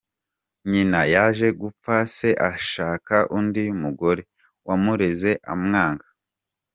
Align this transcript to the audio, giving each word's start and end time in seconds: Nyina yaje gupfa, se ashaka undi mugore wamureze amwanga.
Nyina 0.71 0.99
yaje 1.13 1.47
gupfa, 1.61 1.95
se 2.15 2.29
ashaka 2.51 3.15
undi 3.37 3.63
mugore 3.81 4.21
wamureze 4.67 5.31
amwanga. 5.53 6.07